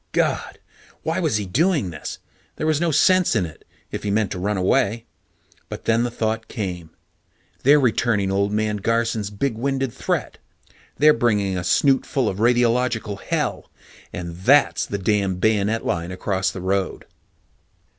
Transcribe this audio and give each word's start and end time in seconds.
God! 0.13 0.57
Why 1.03 1.19
was 1.19 1.37
he 1.37 1.45
doing 1.45 1.91
this? 1.91 2.17
There 2.55 2.65
was 2.65 2.81
no 2.81 2.89
sense 2.89 3.35
in 3.35 3.45
it, 3.45 3.63
if 3.91 4.01
he 4.01 4.09
meant 4.09 4.31
to 4.31 4.39
run 4.39 4.57
away. 4.57 5.05
But 5.69 5.85
then 5.85 6.01
the 6.01 6.09
thought 6.09 6.47
came: 6.47 6.89
they're 7.61 7.79
returning 7.79 8.31
Old 8.31 8.51
Man 8.51 8.77
Garson's 8.77 9.29
big 9.29 9.53
winded 9.55 9.93
threat. 9.93 10.39
They're 10.97 11.13
bringing 11.13 11.55
a 11.55 11.61
snootful 11.63 12.27
of 12.27 12.37
radiological 12.39 13.21
hell, 13.21 13.69
and 14.11 14.35
that's 14.37 14.87
the 14.87 14.97
damned 14.97 15.39
bayonet 15.39 15.85
line 15.85 16.11
across 16.11 16.49
the 16.49 16.61
road. 16.61 17.05